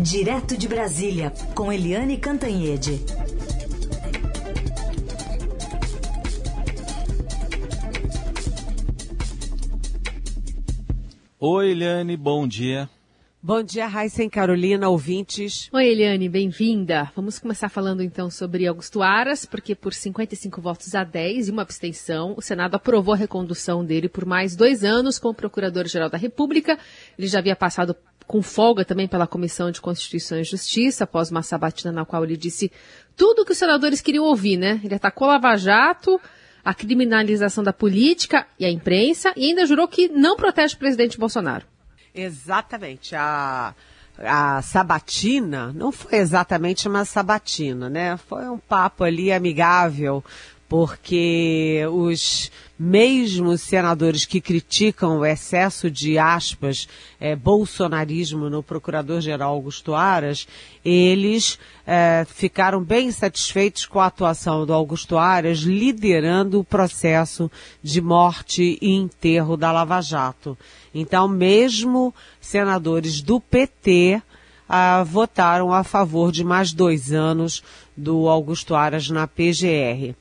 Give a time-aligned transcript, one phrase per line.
[0.00, 3.04] Direto de Brasília, com Eliane Cantanhede.
[11.40, 12.88] Oi, Eliane, bom dia.
[13.42, 15.68] Bom dia, Raíssa e Carolina, ouvintes.
[15.72, 17.10] Oi, Eliane, bem-vinda.
[17.16, 21.62] Vamos começar falando então sobre Augusto Aras, porque por 55 votos a 10 e uma
[21.62, 26.78] abstenção, o Senado aprovou a recondução dele por mais dois anos como Procurador-Geral da República.
[27.18, 27.96] Ele já havia passado
[28.28, 32.36] com folga também pela Comissão de Constituição e Justiça, após uma sabatina na qual ele
[32.36, 32.70] disse
[33.16, 34.80] tudo o que os senadores queriam ouvir, né?
[34.84, 36.20] Ele atacou Lava Jato,
[36.62, 41.18] a criminalização da política e a imprensa, e ainda jurou que não protege o presidente
[41.18, 41.64] Bolsonaro.
[42.14, 43.16] Exatamente.
[43.16, 43.74] A,
[44.18, 48.18] a sabatina não foi exatamente uma sabatina, né?
[48.18, 50.22] Foi um papo ali amigável,
[50.68, 56.86] porque os mesmos senadores que criticam o excesso de aspas,
[57.18, 60.46] é, bolsonarismo no procurador-geral Augusto Aras,
[60.84, 67.50] eles é, ficaram bem satisfeitos com a atuação do Augusto Aras liderando o processo
[67.82, 70.56] de morte e enterro da Lava Jato.
[70.94, 74.22] Então, mesmo senadores do PT
[74.68, 77.62] ah, votaram a favor de mais dois anos
[77.96, 80.14] do Augusto Aras na PGR.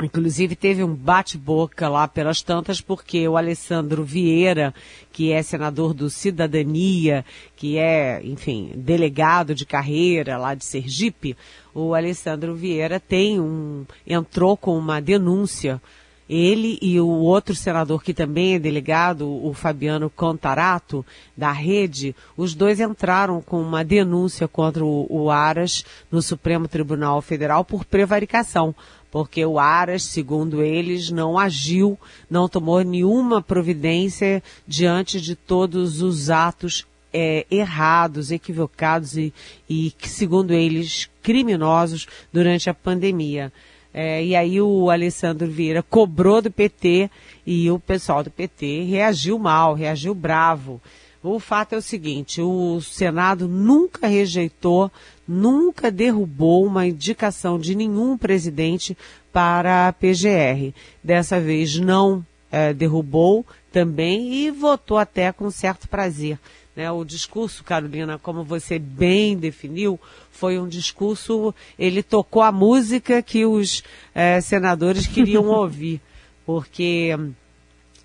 [0.00, 4.72] Inclusive teve um bate-boca lá pelas tantas, porque o Alessandro Vieira,
[5.12, 7.24] que é senador do Cidadania,
[7.56, 11.36] que é, enfim, delegado de carreira lá de Sergipe,
[11.74, 15.82] o Alessandro Vieira tem um, entrou com uma denúncia
[16.28, 21.04] ele e o outro senador que também é delegado, o Fabiano Contarato,
[21.36, 27.22] da rede, os dois entraram com uma denúncia contra o, o Aras no Supremo Tribunal
[27.22, 28.74] Federal por prevaricação
[29.10, 31.98] porque o Aras, segundo eles, não agiu,
[32.28, 39.32] não tomou nenhuma providência diante de todos os atos é, errados, equivocados e,
[39.68, 43.52] e, segundo eles, criminosos durante a pandemia.
[43.92, 47.10] É, e aí o Alessandro Vieira cobrou do PT
[47.46, 50.80] e o pessoal do PT reagiu mal, reagiu bravo.
[51.22, 54.90] O fato é o seguinte: o Senado nunca rejeitou,
[55.26, 58.96] nunca derrubou uma indicação de nenhum presidente
[59.32, 60.72] para a PGR.
[61.02, 66.38] Dessa vez não é, derrubou também e votou até com certo prazer.
[66.78, 66.88] Né?
[66.92, 69.98] O discurso, Carolina, como você bem definiu,
[70.30, 73.82] foi um discurso, ele tocou a música que os
[74.14, 76.00] é, senadores queriam ouvir,
[76.46, 77.18] porque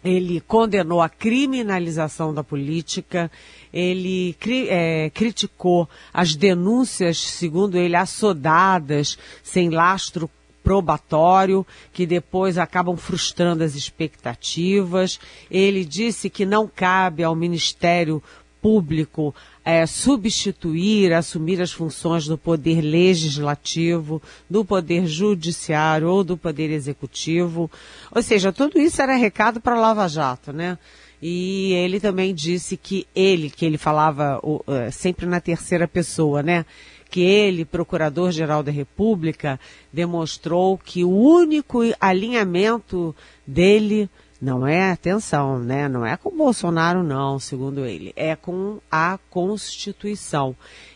[0.03, 3.29] ele condenou a criminalização da política,
[3.71, 10.27] ele cri, é, criticou as denúncias, segundo ele, assodadas, sem lastro
[10.63, 15.19] probatório, que depois acabam frustrando as expectativas.
[15.51, 18.23] Ele disse que não cabe ao Ministério
[18.63, 19.35] Público
[19.65, 27.69] é, substituir, assumir as funções do poder legislativo, do poder judiciário ou do poder executivo.
[28.09, 30.77] Ou seja, tudo isso era recado para Lava Jato, né?
[31.21, 34.63] E ele também disse que ele, que ele falava uh,
[34.93, 36.65] sempre na terceira pessoa, né?
[37.09, 39.59] Que ele, procurador-geral da República,
[39.91, 43.13] demonstrou que o único alinhamento
[43.45, 44.09] dele
[44.43, 45.87] não é, atenção, né?
[45.87, 48.11] Não é com o Bolsonaro, não, segundo ele.
[48.13, 50.53] É com a Constituição.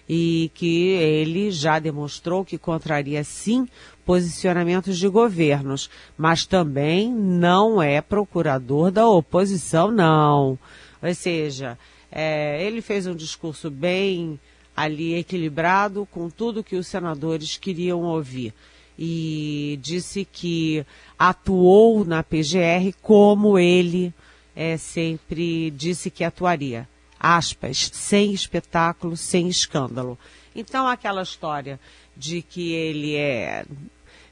[0.08, 3.66] E que ele já demonstrou que contraria, sim,
[4.06, 5.90] posicionamentos de governos.
[6.18, 10.59] Mas também não é procurador da oposição, não.
[11.02, 11.79] Ou seja,
[12.12, 14.38] é, ele fez um discurso bem
[14.75, 18.53] ali equilibrado com tudo que os senadores queriam ouvir
[18.97, 20.85] e disse que
[21.18, 24.13] atuou na PGR como ele
[24.56, 26.88] é, sempre disse que atuaria.
[27.19, 30.18] Aspas, sem espetáculo, sem escândalo.
[30.56, 31.80] Então aquela história
[32.16, 33.66] de que ele é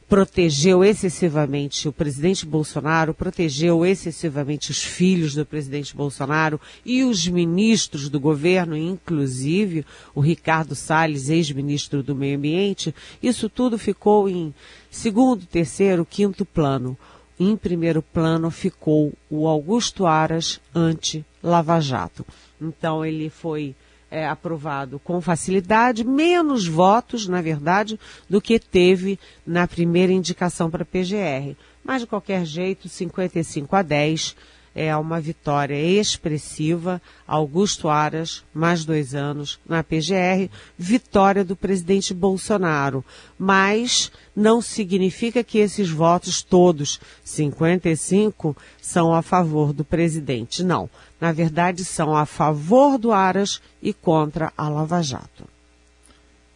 [0.08, 8.08] protegeu excessivamente o presidente Bolsonaro, protegeu excessivamente os filhos do presidente Bolsonaro e os ministros
[8.08, 14.54] do governo, inclusive o Ricardo Salles, ex-ministro do Meio Ambiente, isso tudo ficou em
[14.92, 16.98] segundo, terceiro, quinto plano.
[17.38, 22.26] Em primeiro plano ficou o Augusto Aras anti-Lava Jato.
[22.62, 23.76] Então ele foi
[24.16, 30.84] é, aprovado com facilidade, menos votos, na verdade, do que teve na primeira indicação para
[30.84, 31.58] a PGR.
[31.84, 34.38] Mas, de qualquer jeito, 55 a 10
[34.76, 37.02] é uma vitória expressiva.
[37.26, 43.04] Augusto Aras, mais dois anos na PGR, vitória do presidente Bolsonaro.
[43.40, 50.62] Mas não significa que esses votos todos, 55, são a favor do presidente.
[50.62, 50.90] Não.
[51.20, 55.55] Na verdade, são a favor do Aras e contra a Lava Jato.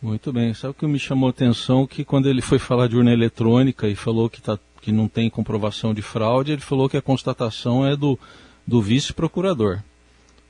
[0.02, 0.54] Muito bem.
[0.54, 1.86] Sabe o que me chamou a atenção?
[1.86, 5.30] Que quando ele foi falar de urna eletrônica e falou que, tá, que não tem
[5.30, 8.18] comprovação de fraude, ele falou que a constatação é do,
[8.66, 9.80] do vice-procurador,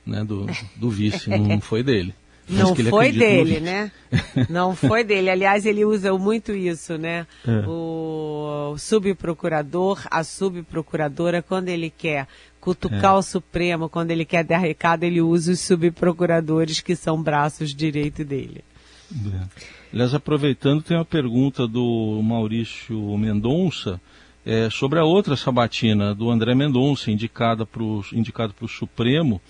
[0.06, 0.24] né?
[0.24, 2.14] do, do vice, não foi dele.
[2.48, 3.92] Não foi dele, né?
[4.50, 5.30] Não foi dele.
[5.30, 7.24] Aliás, ele usa muito isso, né?
[7.46, 7.64] É.
[7.64, 12.26] O subprocurador, a subprocuradora, quando ele quer
[12.60, 13.18] cutucar é.
[13.18, 18.24] o Supremo, quando ele quer dar recado, ele usa os subprocuradores, que são braços direito
[18.24, 18.64] dele.
[19.12, 19.46] É.
[19.92, 24.00] Aliás, aproveitando, tem uma pergunta do Maurício Mendonça
[24.46, 29.40] é, sobre a outra sabatina do André Mendonça, indicada pro, indicado para o Supremo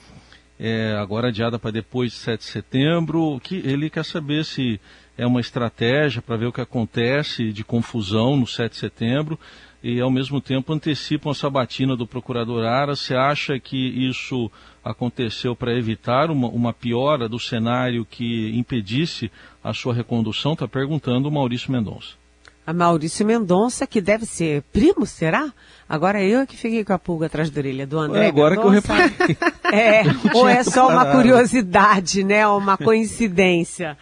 [0.62, 4.78] é, agora adiada para depois de 7 de setembro, que ele quer saber se
[5.16, 9.40] é uma estratégia para ver o que acontece de confusão no 7 de setembro
[9.82, 12.94] e ao mesmo tempo antecipam a sabatina do procurador Ara.
[12.94, 14.50] Você acha que isso
[14.84, 19.30] aconteceu para evitar uma, uma, piora do cenário que impedisse
[19.62, 20.52] a sua recondução?
[20.52, 22.20] Está perguntando o Maurício Mendonça
[22.66, 25.52] a Maurício Mendonça, que deve ser primo, será?
[25.88, 28.26] Agora eu que fiquei com a pulga atrás da orelha do André.
[28.26, 28.82] É agora Mendonça.
[28.82, 29.36] que eu reparei.
[29.72, 30.02] É,
[30.34, 32.46] ou é só uma curiosidade, né?
[32.46, 33.96] Uma coincidência.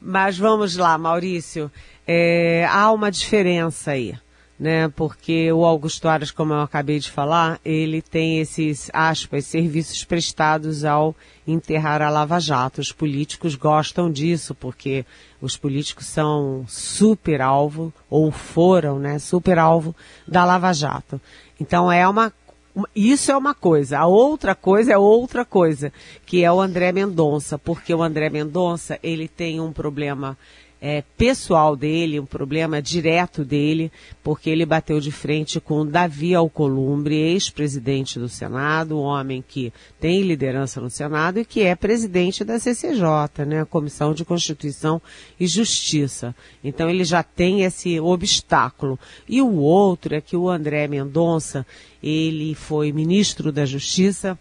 [0.00, 1.70] Mas vamos lá, Maurício.
[2.06, 4.14] É, há uma diferença aí
[4.58, 4.88] né?
[4.88, 10.84] Porque o Augusto Aras, como eu acabei de falar, ele tem esses, aspas, serviços prestados
[10.84, 11.14] ao
[11.46, 12.80] enterrar a Lava Jato.
[12.80, 15.04] Os políticos gostam disso, porque
[15.40, 19.94] os políticos são super alvo, ou foram, né, super alvo
[20.26, 21.20] da Lava Jato.
[21.60, 22.32] Então é uma
[22.94, 23.98] isso é uma coisa.
[23.98, 25.90] A outra coisa é outra coisa,
[26.26, 30.36] que é o André Mendonça, porque o André Mendonça, ele tem um problema
[30.80, 33.90] é, pessoal dele, um problema direto dele,
[34.22, 40.22] porque ele bateu de frente com Davi Alcolumbre, ex-presidente do Senado, um homem que tem
[40.22, 45.00] liderança no Senado e que é presidente da CCJ, né, Comissão de Constituição
[45.40, 46.34] e Justiça.
[46.62, 48.98] Então ele já tem esse obstáculo.
[49.28, 51.66] E o outro é que o André Mendonça,
[52.02, 54.38] ele foi ministro da Justiça,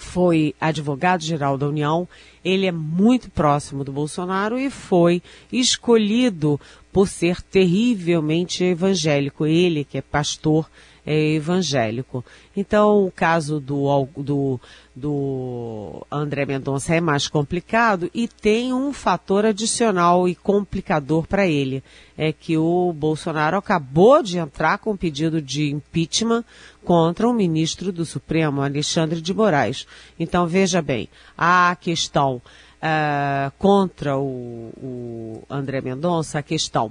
[0.00, 2.08] foi advogado-geral da União,
[2.42, 6.58] ele é muito próximo do Bolsonaro e foi escolhido
[6.90, 9.46] por ser terrivelmente evangélico.
[9.46, 10.68] Ele, que é pastor
[11.06, 12.24] é, evangélico.
[12.56, 14.60] Então, o caso do, do,
[14.94, 21.82] do André Mendonça é mais complicado e tem um fator adicional e complicador para ele.
[22.16, 26.44] É que o Bolsonaro acabou de entrar com um pedido de impeachment
[26.84, 29.86] contra o ministro do Supremo, Alexandre de Moraes.
[30.18, 32.42] Então, veja bem, a questão
[32.80, 36.90] uh, contra o, o André Mendonça, a questão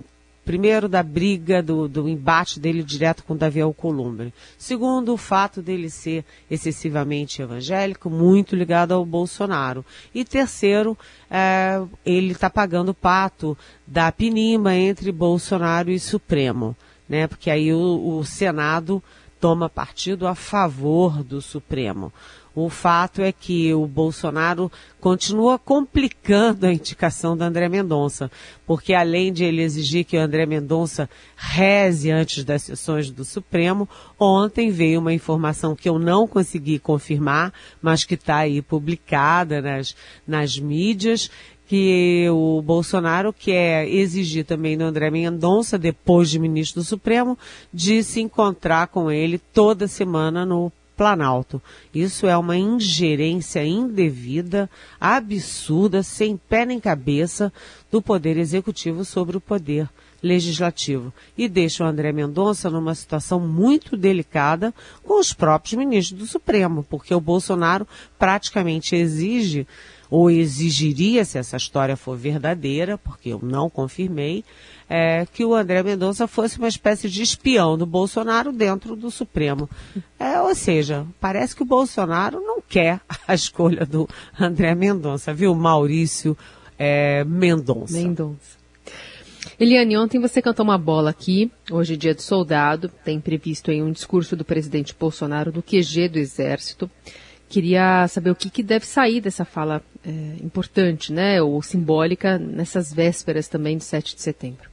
[0.50, 4.34] Primeiro, da briga, do, do embate dele direto com Davi Alcolumbre.
[4.58, 9.86] Segundo, o fato dele ser excessivamente evangélico, muito ligado ao Bolsonaro.
[10.12, 10.98] E terceiro,
[11.30, 13.56] é, ele está pagando o pato
[13.86, 16.76] da pinima entre Bolsonaro e Supremo.
[17.08, 17.28] Né?
[17.28, 19.04] Porque aí o, o Senado
[19.40, 22.12] toma partido a favor do Supremo.
[22.56, 28.30] O fato é que o Bolsonaro continua complicando a indicação do André Mendonça,
[28.66, 33.88] porque além de ele exigir que o André Mendonça reze antes das sessões do Supremo,
[34.20, 39.96] ontem veio uma informação que eu não consegui confirmar, mas que está aí publicada nas,
[40.28, 41.30] nas mídias,
[41.70, 47.38] que o Bolsonaro quer exigir também do André Mendonça, depois de ministro do Supremo,
[47.72, 51.62] de se encontrar com ele toda semana no Planalto.
[51.96, 57.54] Isso é uma ingerência indevida, absurda, sem pé nem cabeça
[57.90, 59.90] do Poder Executivo sobre o Poder
[60.22, 61.14] Legislativo.
[61.38, 66.86] E deixa o André Mendonça numa situação muito delicada com os próprios ministros do Supremo,
[66.90, 67.88] porque o Bolsonaro
[68.18, 69.66] praticamente exige
[70.10, 74.44] ou exigiria, se essa história for verdadeira, porque eu não confirmei,
[74.90, 79.70] é, que o André Mendonça fosse uma espécie de espião do Bolsonaro dentro do Supremo.
[80.20, 85.54] É, ou seja, parece que o Bolsonaro não quer a escolha do André Mendonça, viu?
[85.54, 86.36] Maurício
[86.78, 87.94] é, Mendonça.
[87.94, 88.60] Mendonça.
[89.60, 93.82] Eliane, ontem você cantou uma bola aqui, hoje é dia do soldado, tem previsto aí
[93.82, 96.90] um discurso do presidente Bolsonaro no QG do Exército.
[97.50, 102.94] Queria saber o que, que deve sair dessa fala é, importante, né, ou simbólica, nessas
[102.94, 104.70] vésperas também de 7 de setembro.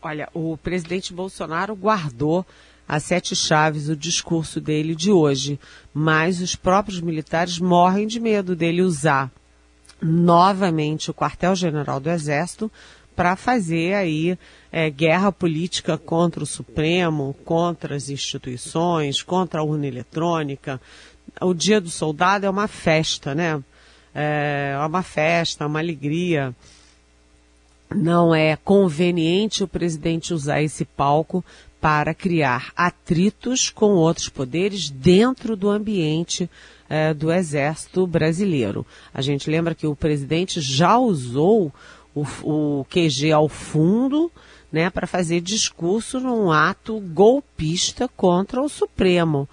[0.00, 2.46] Olha, o presidente Bolsonaro guardou
[2.86, 5.58] as sete chaves o discurso dele de hoje,
[5.92, 9.32] mas os próprios militares morrem de medo dele usar
[10.02, 12.70] novamente o quartel-general do Exército
[13.16, 14.36] para fazer aí
[14.70, 20.80] é, guerra política contra o Supremo, contra as instituições, contra a urna eletrônica
[21.40, 23.62] o Dia do Soldado é uma festa, né?
[24.14, 26.54] É uma festa, uma alegria.
[27.94, 31.44] não é conveniente o presidente usar esse palco
[31.80, 36.48] para criar atritos com outros poderes dentro do ambiente
[36.88, 38.86] é, do Exército Brasileiro.
[39.12, 41.72] A gente lembra que o presidente já usou
[42.14, 44.30] o, o QG ao fundo
[44.72, 49.48] né, para fazer discurso num ato golpista contra o Supremo.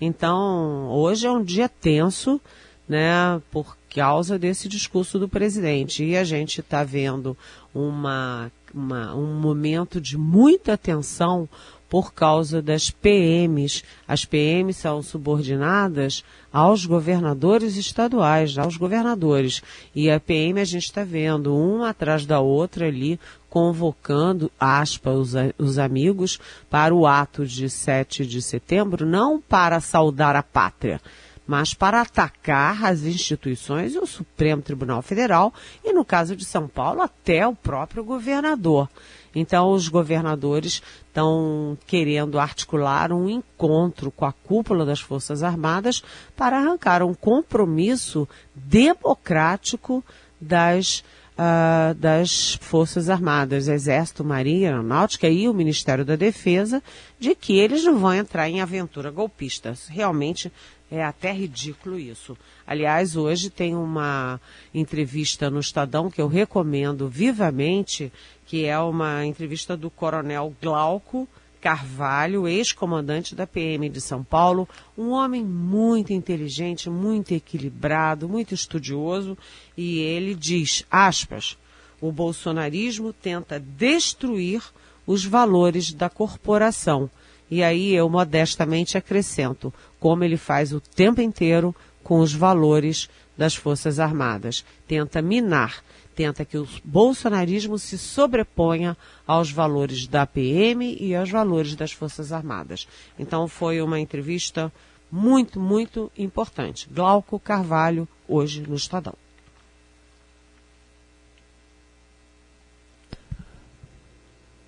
[0.00, 2.40] Então, hoje é um dia tenso,
[2.88, 6.04] né, por causa desse discurso do presidente.
[6.04, 7.36] E a gente está vendo
[7.74, 11.48] uma, uma, um momento de muita tensão
[11.88, 13.82] por causa das PMs.
[14.06, 19.62] As PMs são subordinadas aos governadores estaduais, aos governadores.
[19.94, 23.18] E a PM a gente está vendo uma atrás da outra ali,
[23.56, 30.36] convocando, aspa, os, os amigos para o ato de 7 de setembro, não para saudar
[30.36, 31.00] a pátria,
[31.46, 36.68] mas para atacar as instituições e o Supremo Tribunal Federal e, no caso de São
[36.68, 38.90] Paulo, até o próprio governador.
[39.34, 46.04] Então, os governadores estão querendo articular um encontro com a cúpula das Forças Armadas
[46.36, 50.04] para arrancar um compromisso democrático
[50.38, 51.02] das,
[51.36, 56.82] uh, das Forças Armadas, Exército, Marinha, Aeronáutica e o Ministério da Defesa,
[57.18, 59.74] de que eles não vão entrar em aventura golpista.
[59.88, 60.50] Realmente
[60.90, 62.36] é até ridículo isso.
[62.66, 64.40] Aliás, hoje tem uma
[64.72, 68.12] entrevista no Estadão que eu recomendo vivamente,
[68.46, 71.28] que é uma entrevista do coronel Glauco
[71.66, 79.36] Carvalho, ex-comandante da PM de São Paulo, um homem muito inteligente, muito equilibrado, muito estudioso,
[79.76, 81.58] e ele diz, aspas,
[82.00, 84.62] o bolsonarismo tenta destruir
[85.04, 87.10] os valores da corporação.
[87.50, 93.56] E aí eu modestamente acrescento, como ele faz o tempo inteiro com os valores das
[93.56, 94.64] Forças Armadas.
[94.86, 95.82] Tenta minar
[96.16, 98.96] tenta que o bolsonarismo se sobreponha
[99.26, 102.88] aos valores da PM e aos valores das Forças Armadas.
[103.18, 104.72] Então foi uma entrevista
[105.12, 106.88] muito, muito importante.
[106.90, 109.14] Glauco Carvalho, hoje no Estadão.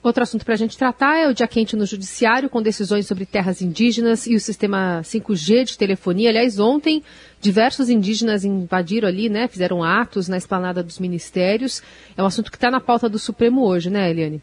[0.01, 3.27] Outro assunto para a gente tratar é o dia quente no Judiciário, com decisões sobre
[3.27, 6.31] terras indígenas e o sistema 5G de telefonia.
[6.31, 7.03] Aliás, ontem,
[7.41, 9.49] diversos indígenas invadiram ali, né?
[9.49, 11.83] Fizeram atos na esplanada dos ministérios.
[12.17, 14.41] É um assunto que está na pauta do Supremo hoje, né, Eliane?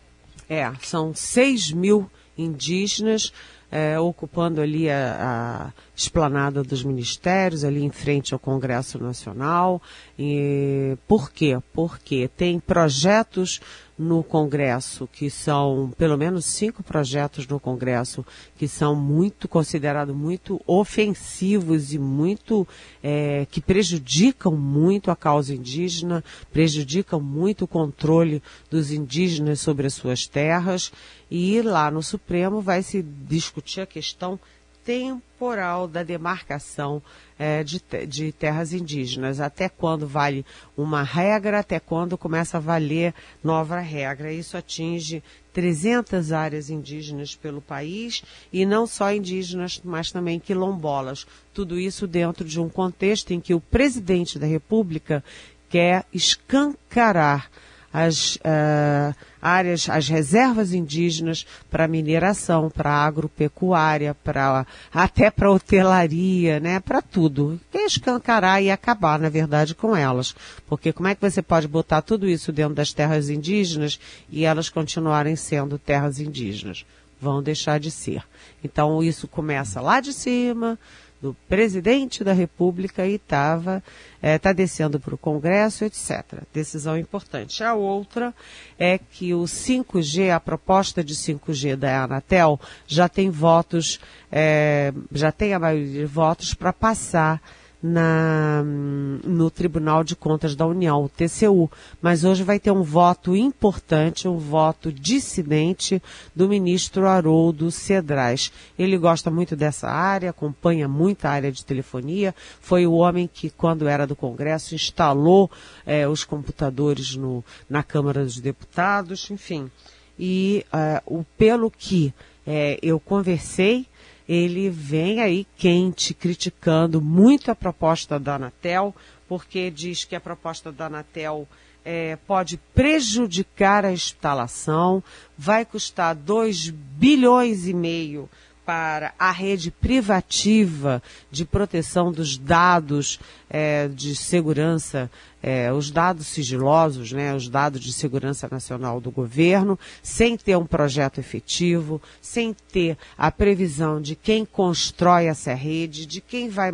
[0.49, 3.31] É, são 6 mil indígenas
[3.71, 9.81] é, ocupando ali a, a, esplanada dos ministérios, ali em frente ao Congresso Nacional.
[10.19, 11.57] E, por quê?
[11.73, 13.61] Porque tem projetos
[13.97, 18.25] no Congresso, que são pelo menos cinco projetos no Congresso
[18.57, 22.67] que são muito considerados muito ofensivos e muito
[23.01, 26.21] é, que prejudicam muito a causa indígena,
[26.51, 30.91] prejudicam muito o controle dos indígenas sobre as suas terras.
[31.31, 34.37] E lá no Supremo vai se discutir a questão
[34.85, 37.01] temporal da demarcação
[37.37, 39.41] é, de, de, terras indígenas.
[39.41, 40.45] Até quando vale
[40.77, 43.13] uma regra, até quando começa a valer
[43.43, 44.31] nova regra.
[44.31, 48.23] Isso atinge 300 áreas indígenas pelo país
[48.53, 51.25] e não só indígenas, mas também quilombolas.
[51.53, 55.23] Tudo isso dentro de um contexto em que o presidente da República
[55.67, 57.49] quer escancarar
[57.95, 66.81] as uh, áreas, as reservas indígenas para mineração, para agropecuária, para até para hotelaria, né,
[66.81, 67.57] para tudo.
[67.71, 70.35] Quer escancarar e acabar, na verdade, com elas.
[70.67, 73.97] Porque como é que você pode botar tudo isso dentro das terras indígenas
[74.29, 76.85] e elas continuarem sendo terras indígenas?
[77.21, 78.23] Vão deixar de ser.
[78.61, 80.77] Então isso começa lá de cima,
[81.25, 83.81] do presidente da República e estava
[84.21, 86.43] está é, descendo para o Congresso, etc.
[86.53, 87.63] Decisão importante.
[87.63, 88.33] A outra
[88.77, 93.99] é que o 5G, a proposta de 5G da Anatel, já tem votos,
[94.31, 97.41] é, já tem a maioria de votos para passar
[97.87, 101.69] na, no Tribunal de Contas da União, o TCU.
[102.01, 106.01] Mas hoje vai ter um voto importante, um voto dissidente
[106.35, 108.51] do ministro Haroldo Cedrais.
[108.77, 113.51] Ele gosta muito dessa área, acompanha muito a área de telefonia, foi o homem que,
[113.51, 115.51] quando era do Congresso, instalou
[115.85, 119.69] eh, os computadores no, na Câmara dos Deputados, enfim.
[120.17, 122.11] E eh, o, pelo que
[122.47, 123.85] eh, eu conversei,
[124.27, 128.95] ele vem aí quente, criticando muito a proposta da Anatel,
[129.27, 131.47] porque diz que a proposta da Anatel
[131.83, 135.03] é, pode prejudicar a instalação,
[135.37, 138.27] vai custar 2 bilhões e meio
[138.65, 145.09] para a rede privativa de proteção dos dados é, de segurança,
[145.41, 150.65] é, os dados sigilosos, né, os dados de segurança nacional do governo, sem ter um
[150.65, 156.71] projeto efetivo, sem ter a previsão de quem constrói essa rede, de quem vai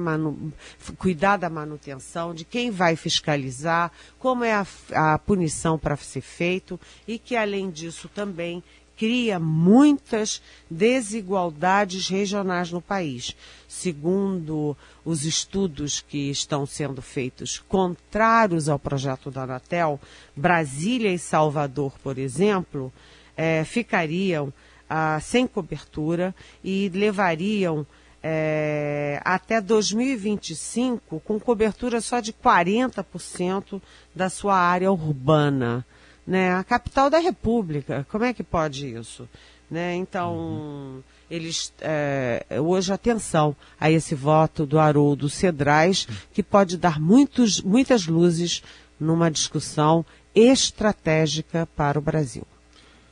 [0.98, 6.80] cuidar da manutenção, de quem vai fiscalizar, como é a, a punição para ser feito
[7.06, 8.64] e que, além disso, também
[9.02, 10.40] cria muitas
[10.70, 13.36] desigualdades regionais no país.
[13.68, 20.00] Segundo os estudos que estão sendo feitos contrários ao projeto da Anatel,
[20.36, 22.94] Brasília e Salvador, por exemplo,
[23.36, 24.54] é, ficariam
[24.88, 27.88] ah, sem cobertura e levariam
[28.22, 33.82] é, até 2025 com cobertura só de 40%
[34.14, 35.84] da sua área urbana
[36.26, 36.54] né?
[36.54, 38.06] A capital da República.
[38.10, 39.28] Como é que pode isso?
[39.70, 39.96] Né?
[39.96, 41.04] Então, uhum.
[41.30, 48.06] eles é, hoje atenção a esse voto do Haroldo Cedrais, que pode dar muitos, muitas
[48.06, 48.62] luzes
[49.00, 52.46] numa discussão estratégica para o Brasil.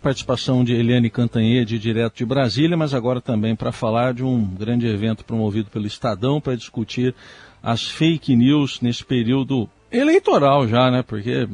[0.01, 4.87] Participação de Eliane Cantanhede, direto de Brasília, mas agora também para falar de um grande
[4.87, 7.13] evento promovido pelo Estadão para discutir
[7.61, 11.03] as fake news nesse período eleitoral já, né?
[11.03, 11.47] Porque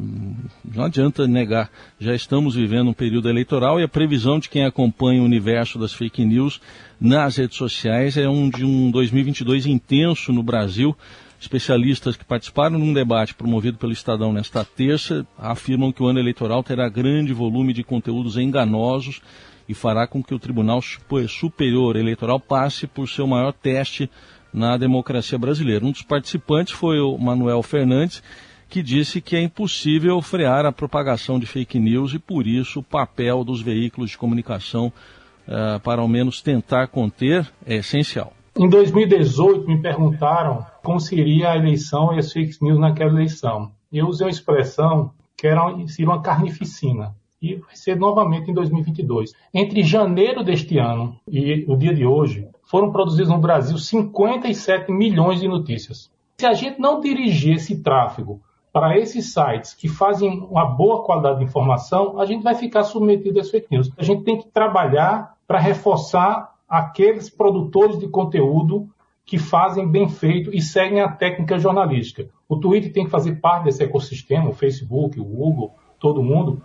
[0.64, 1.70] não adianta negar.
[2.00, 5.94] Já estamos vivendo um período eleitoral e a previsão de quem acompanha o universo das
[5.94, 6.60] fake news
[7.00, 10.96] nas redes sociais é um de um 2022 intenso no Brasil.
[11.40, 16.64] Especialistas que participaram num debate promovido pelo Estadão nesta terça afirmam que o ano eleitoral
[16.64, 19.22] terá grande volume de conteúdos enganosos
[19.68, 24.10] e fará com que o Tribunal Superior Eleitoral passe por seu maior teste
[24.56, 25.86] na democracia brasileira.
[25.86, 28.24] Um dos participantes foi o Manuel Fernandes,
[28.70, 32.84] que disse que é impossível frear a propagação de fake news e, por isso, o
[32.84, 34.88] papel dos veículos de comunicação
[35.48, 38.32] uh, para, ao menos, tentar conter é essencial.
[38.58, 43.72] Em 2018, me perguntaram como seria a eleição e as fake news naquela eleição.
[43.92, 47.14] Eu usei uma expressão que era seria uma carnificina.
[47.42, 49.34] E vai ser novamente em 2022.
[49.54, 55.40] Entre janeiro deste ano e o dia de hoje, foram produzidos no Brasil 57 milhões
[55.40, 56.12] de notícias.
[56.38, 58.42] Se a gente não dirigir esse tráfego
[58.74, 63.40] para esses sites que fazem uma boa qualidade de informação, a gente vai ficar submetido
[63.40, 63.90] às fake news.
[63.98, 68.90] A gente tem que trabalhar para reforçar aqueles produtores de conteúdo
[69.26, 72.28] que fazem bem feito e seguem a técnica jornalística.
[72.48, 76.62] O Twitter tem que fazer parte desse ecossistema, o Facebook, o Google, todo mundo,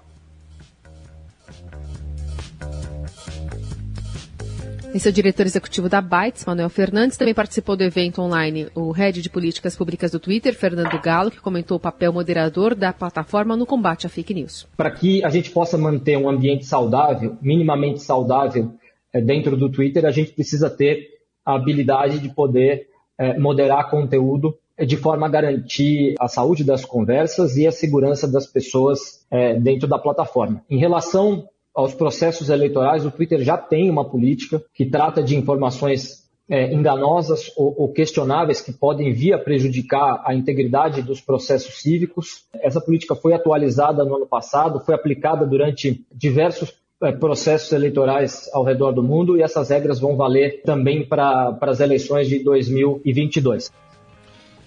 [4.93, 7.17] Esse é o diretor executivo da Bytes, Manuel Fernandes.
[7.17, 11.41] Também participou do evento online o head de políticas públicas do Twitter, Fernando Galo, que
[11.41, 14.67] comentou o papel moderador da plataforma no combate à fake news.
[14.77, 18.73] Para que a gente possa manter um ambiente saudável, minimamente saudável,
[19.13, 21.07] é, dentro do Twitter, a gente precisa ter
[21.47, 26.85] a habilidade de poder é, moderar conteúdo é, de forma a garantir a saúde das
[26.85, 29.21] conversas e a segurança das pessoas
[29.63, 30.65] dentro da plataforma.
[30.69, 36.21] Em relação aos processos eleitorais, o Twitter já tem uma política que trata de informações
[36.49, 42.45] é, enganosas ou, ou, questionáveis que podem vir a prejudicar a integridade dos processos cívicos.
[42.53, 48.65] Essa política foi atualizada no ano passado, foi aplicada durante diversos é, processos eleitorais ao
[48.65, 53.71] redor do mundo e essas regras vão valer também para as eleições de 2022.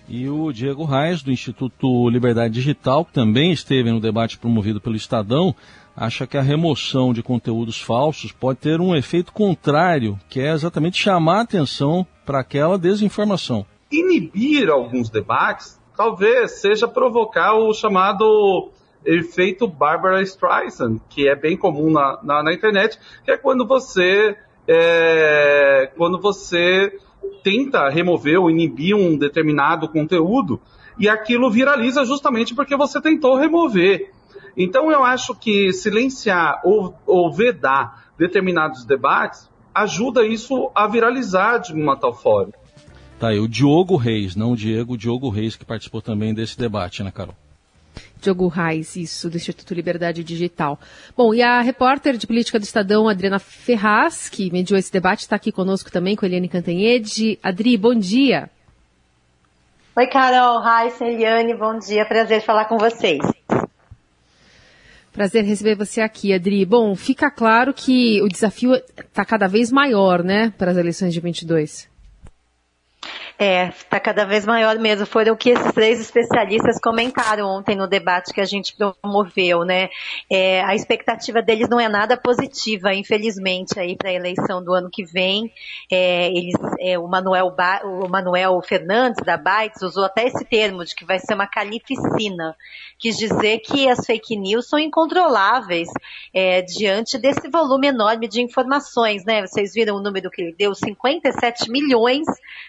[0.07, 4.95] E o Diego Reis, do Instituto Liberdade Digital, que também esteve no debate promovido pelo
[4.95, 5.55] Estadão,
[5.95, 10.97] acha que a remoção de conteúdos falsos pode ter um efeito contrário, que é exatamente
[10.97, 13.65] chamar a atenção para aquela desinformação.
[13.91, 18.71] Inibir alguns debates talvez seja provocar o chamado
[19.05, 24.35] efeito Barbara Streisand, que é bem comum na, na, na internet, que é quando você
[24.67, 26.97] é, quando você
[27.43, 30.61] tenta remover ou inibir um determinado conteúdo
[30.97, 34.12] e aquilo viraliza justamente porque você tentou remover.
[34.55, 41.73] Então eu acho que silenciar ou, ou vedar determinados debates ajuda isso a viralizar de
[41.73, 42.53] uma tal forma.
[43.19, 46.57] Tá aí, o Diogo Reis, não o Diego, o Diogo Reis, que participou também desse
[46.57, 47.35] debate, né, Carol?
[48.21, 50.79] Diogo Reis, isso, do Instituto Liberdade Digital.
[51.15, 55.35] Bom, e a repórter de política do Estadão, Adriana Ferraz, que mediou esse debate, está
[55.35, 57.37] aqui conosco também, com a Eliane Cantanhede.
[57.41, 58.49] Adri, bom dia.
[59.95, 63.19] Oi, Carol, Reis, Eliane, bom dia, prazer falar com vocês.
[65.13, 66.65] Prazer receber você aqui, Adri.
[66.65, 71.19] Bom, fica claro que o desafio está cada vez maior, né, para as eleições de
[71.19, 71.92] 22.
[73.45, 75.05] É, está cada vez maior mesmo.
[75.05, 79.89] Foram o que esses três especialistas comentaram ontem no debate que a gente promoveu, né?
[80.31, 84.89] É, a expectativa deles não é nada positiva, infelizmente, aí para a eleição do ano
[84.89, 85.51] que vem.
[85.91, 90.85] É, eles, é, o, Manuel ba o Manuel Fernandes da Bytes usou até esse termo
[90.85, 92.55] de que vai ser uma calificina.
[92.97, 95.89] Quis dizer que as fake news são incontroláveis
[96.33, 99.45] é, diante desse volume enorme de informações, né?
[99.45, 102.25] Vocês viram o número que ele deu, 57 milhões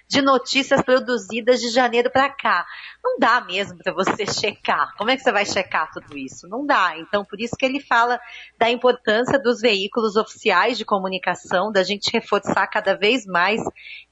[0.09, 2.67] de notícias produzidas de janeiro para cá.
[3.03, 4.95] Não dá mesmo para você checar.
[4.97, 6.49] Como é que você vai checar tudo isso?
[6.49, 6.95] Não dá.
[6.99, 8.19] Então, por isso que ele fala
[8.59, 13.61] da importância dos veículos oficiais de comunicação, da gente reforçar cada vez mais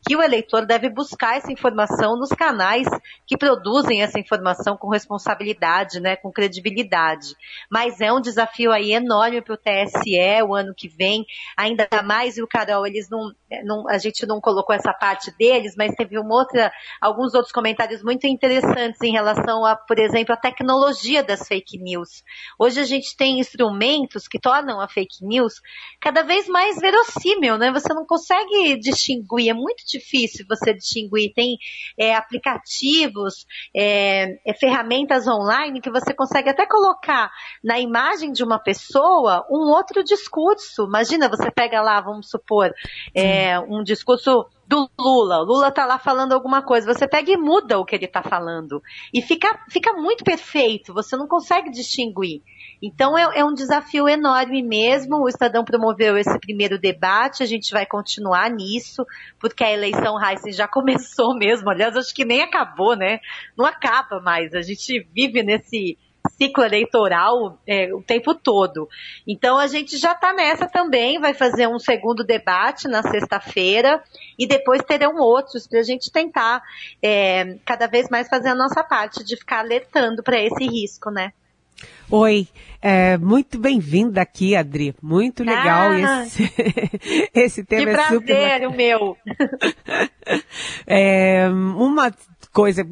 [0.06, 2.88] que o eleitor deve buscar essa informação nos canais
[3.26, 7.34] que produzem essa informação com responsabilidade, né, com credibilidade.
[7.70, 11.24] Mas é um desafio aí enorme para o TSE o ano que vem,
[11.56, 13.32] ainda mais, e o Carol, eles não,
[13.64, 18.02] não, a gente não colocou essa parte deles, mas teve uma outra, alguns outros comentários
[18.02, 22.24] muito interessantes em relação a, por exemplo, a tecnologia das fake news.
[22.58, 25.54] Hoje a gente tem instrumentos que tornam a fake news
[26.00, 27.70] cada vez mais verossímil, né?
[27.72, 31.32] Você não consegue distinguir, é muito difícil você distinguir.
[31.34, 31.56] Tem
[31.98, 37.30] é, aplicativos, é, é, ferramentas online que você consegue até colocar
[37.62, 40.84] na imagem de uma pessoa um outro discurso.
[40.84, 42.72] Imagina, você pega lá, vamos supor,
[43.14, 45.40] é, um discurso do Lula.
[45.40, 46.92] O Lula tá lá falando alguma coisa.
[46.92, 48.82] Você pega e muda o que ele tá falando.
[49.12, 50.94] E fica, fica muito perfeito.
[50.94, 52.42] Você não consegue distinguir.
[52.82, 55.22] Então é, é, um desafio enorme mesmo.
[55.22, 57.42] O Estadão promoveu esse primeiro debate.
[57.42, 59.06] A gente vai continuar nisso,
[59.38, 61.70] porque a eleição Heisen já começou mesmo.
[61.70, 63.20] Aliás, acho que nem acabou, né?
[63.56, 64.52] Não acaba mais.
[64.52, 65.96] A gente vive nesse
[66.30, 68.88] ciclo eleitoral é, o tempo todo.
[69.26, 74.02] Então a gente já está nessa também, vai fazer um segundo debate na sexta-feira
[74.38, 76.62] e depois terão outros para a gente tentar
[77.02, 81.32] é, cada vez mais fazer a nossa parte de ficar alertando para esse risco, né?
[82.10, 82.46] Oi,
[82.80, 84.94] é, muito bem-vinda aqui, Adri.
[85.00, 86.52] Muito legal ah, esse,
[87.34, 87.84] esse tema.
[87.84, 88.66] Que é prazer, super...
[88.66, 89.16] o meu.
[90.86, 92.12] é, uma
[92.52, 92.86] coisa,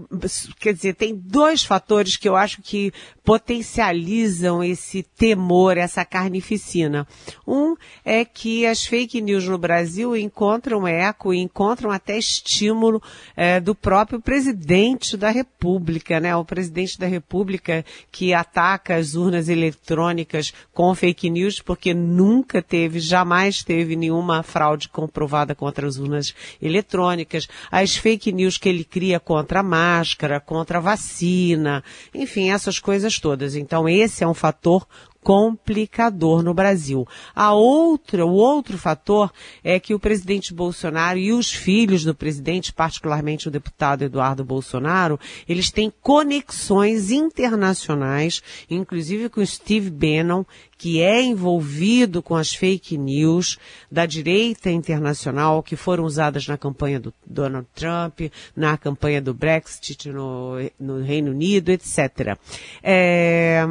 [0.58, 2.92] quer dizer, tem dois fatores que eu acho que
[3.22, 7.06] potencializam esse temor, essa carnificina.
[7.46, 13.02] Um é que as fake news no Brasil encontram eco encontram até estímulo
[13.36, 16.34] é, do próprio presidente da República, né?
[16.34, 22.98] O presidente da República que ataca as urnas eletrônicas com fake news porque nunca teve,
[22.98, 27.46] jamais teve nenhuma fraude comprovada contra as urnas eletrônicas.
[27.70, 31.82] As fake news que ele cria contra contra a máscara, contra a vacina,
[32.14, 33.56] enfim, essas coisas todas.
[33.56, 34.86] Então esse é um fator
[35.22, 37.06] complicador no Brasil.
[37.34, 39.32] A outra, o outro fator
[39.62, 45.18] é que o presidente Bolsonaro e os filhos do presidente, particularmente o deputado Eduardo Bolsonaro,
[45.48, 50.44] eles têm conexões internacionais, inclusive com Steve Bannon,
[50.80, 53.58] que é envolvido com as fake news
[53.92, 58.20] da direita internacional que foram usadas na campanha do Donald Trump,
[58.56, 62.34] na campanha do Brexit no, no Reino Unido, etc.
[62.82, 63.62] É,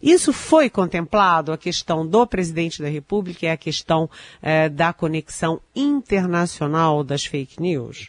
[0.00, 4.08] isso foi contemplado, a questão do presidente da República e a questão
[4.40, 8.08] é, da conexão internacional das fake news?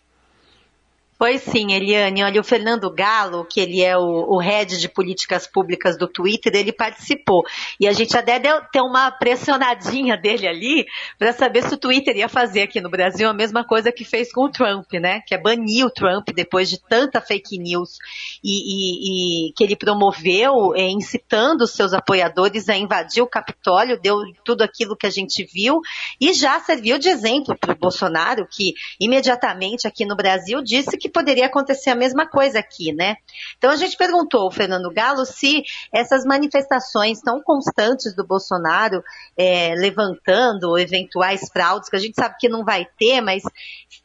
[1.21, 2.23] Pois sim, Eliane.
[2.23, 6.51] Olha, o Fernando Galo, que ele é o, o head de políticas públicas do Twitter,
[6.55, 7.43] ele participou.
[7.79, 10.83] E a gente até deu ter uma pressionadinha dele ali
[11.19, 14.33] para saber se o Twitter ia fazer aqui no Brasil a mesma coisa que fez
[14.33, 15.21] com o Trump, né?
[15.27, 17.99] Que é banir o Trump depois de tanta fake news
[18.43, 24.01] e, e, e que ele promoveu, é, incitando os seus apoiadores a invadir o Capitólio,
[24.01, 25.81] deu tudo aquilo que a gente viu
[26.19, 31.10] e já serviu de exemplo para o Bolsonaro, que imediatamente aqui no Brasil disse que
[31.11, 33.17] poderia acontecer a mesma coisa aqui, né?
[33.57, 39.03] Então a gente perguntou ao Fernando Galo se essas manifestações tão constantes do Bolsonaro
[39.37, 43.43] é, levantando eventuais fraudes, que a gente sabe que não vai ter, mas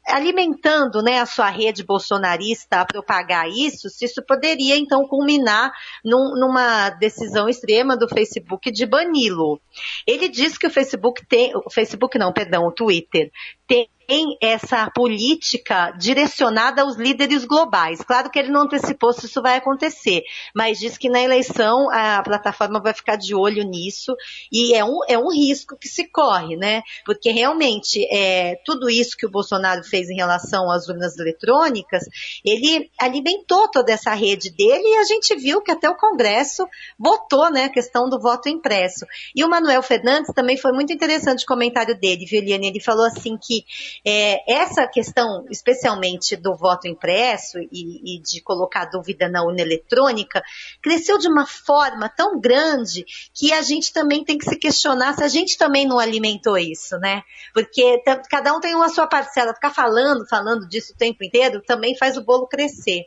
[0.07, 5.73] alimentando né, a sua rede bolsonarista a propagar isso, se isso poderia então culminar
[6.05, 9.61] num, numa decisão extrema do Facebook de bani-lo.
[10.07, 13.31] Ele diz que o Facebook tem, o Facebook não, perdão, o Twitter
[13.67, 18.01] tem tem essa política direcionada aos líderes globais.
[18.01, 20.23] Claro que ele não antecipou se isso vai acontecer,
[20.55, 24.15] mas diz que na eleição a plataforma vai ficar de olho nisso
[24.51, 26.83] e é um, é um risco que se corre, né?
[27.05, 32.05] Porque realmente é, tudo isso que o Bolsonaro fez em relação às urnas eletrônicas,
[32.45, 36.67] ele alimentou toda essa rede dele e a gente viu que até o Congresso
[36.99, 39.05] votou, né, a questão do voto impresso.
[39.35, 42.69] E o Manuel Fernandes também foi muito interessante o comentário dele, viu, Eliane?
[42.69, 43.65] Ele falou assim que
[44.05, 50.43] é, essa questão, especialmente do voto impresso e, e de colocar dúvida na urna eletrônica,
[50.83, 53.05] cresceu de uma forma tão grande
[53.35, 56.99] que a gente também tem que se questionar se a gente também não alimentou isso,
[56.99, 57.23] né?
[57.53, 59.55] Porque cada um tem uma sua parcela.
[59.55, 63.07] Ficar falando, falando disso o tempo inteiro também faz o bolo crescer.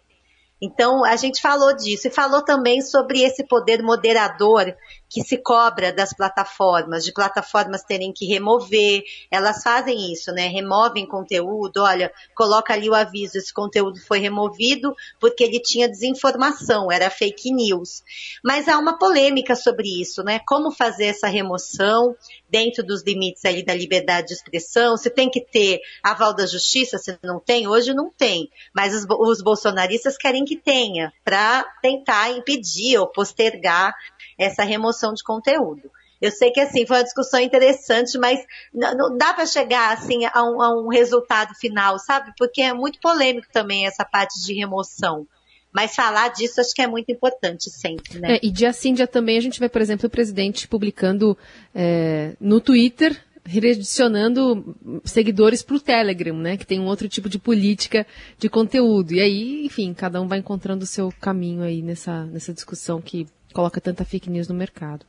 [0.62, 4.76] Então, a gente falou disso e falou também sobre esse poder moderador
[5.10, 10.48] que se cobra das plataformas, de plataformas terem que remover, elas fazem isso, né?
[10.48, 16.92] Removem conteúdo, olha, coloca ali o aviso, esse conteúdo foi removido porque ele tinha desinformação,
[16.92, 18.04] era fake news.
[18.44, 20.40] Mas há uma polêmica sobre isso, né?
[20.48, 22.16] Como fazer essa remoção
[22.48, 26.98] dentro dos limites ali da liberdade de expressão, se tem que ter aval da justiça,
[26.98, 32.32] se não tem, hoje não tem, mas os, os bolsonaristas querem que tenha, para tentar
[32.32, 33.94] impedir ou postergar
[34.38, 35.90] essa remoção de conteúdo.
[36.22, 38.40] Eu sei que assim foi uma discussão interessante, mas
[38.74, 42.34] não, dá para chegar assim a um, a um, resultado final, sabe?
[42.38, 45.26] Porque é muito polêmico também essa parte de remoção.
[45.72, 48.36] Mas falar disso acho que é muito importante sempre, né?
[48.36, 51.38] É, e dia sim, dia também a gente vê, por exemplo, o presidente publicando
[51.74, 56.58] é, no Twitter redirecionando seguidores para o Telegram, né?
[56.58, 58.06] Que tem um outro tipo de política
[58.38, 59.14] de conteúdo.
[59.14, 63.26] E aí, enfim, cada um vai encontrando o seu caminho aí nessa, nessa discussão que
[63.54, 65.06] coloca tanta fake news no mercado.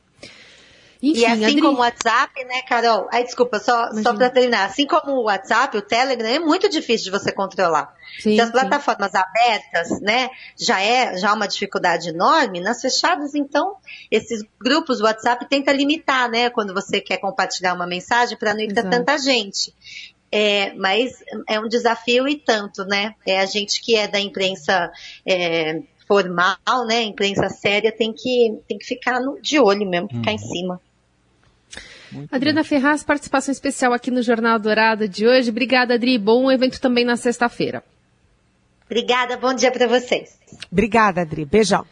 [1.01, 1.61] Enfim, e assim Adri...
[1.61, 3.09] como o WhatsApp, né, Carol?
[3.11, 4.65] Ai, desculpa, só, só para terminar.
[4.65, 7.91] Assim como o WhatsApp, o Telegram é muito difícil de você controlar.
[8.19, 9.17] Sim, Se as plataformas sim.
[9.17, 13.77] abertas, né, já é já é uma dificuldade enorme, nas fechadas, então,
[14.11, 18.61] esses grupos, o WhatsApp tenta limitar, né, quando você quer compartilhar uma mensagem para não
[18.61, 19.73] ir para tanta gente.
[20.31, 21.11] É, mas
[21.49, 23.15] é um desafio e tanto, né?
[23.25, 24.89] É a gente que é da imprensa
[25.25, 27.03] é, formal, né?
[27.03, 30.51] Imprensa séria tem que, tem que ficar no, de olho mesmo, ficar em uhum.
[30.51, 30.81] cima.
[32.11, 32.67] Muito Adriana bom.
[32.67, 35.49] Ferraz, participação especial aqui no Jornal Dourado de hoje.
[35.49, 36.17] Obrigada, Adri.
[36.17, 37.81] Bom evento também na sexta-feira.
[38.85, 40.37] Obrigada, bom dia para vocês.
[40.69, 41.45] Obrigada, Adri.
[41.45, 41.85] Beijão.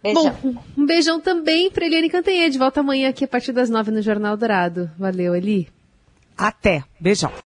[0.00, 0.36] Beijão.
[0.40, 2.56] Bom, um beijão também para Eliane Cantanhede.
[2.56, 4.88] Volta amanhã aqui a partir das nove no Jornal Dourado.
[4.96, 5.68] Valeu, Eli.
[6.38, 6.84] Até.
[7.00, 7.32] Beijão.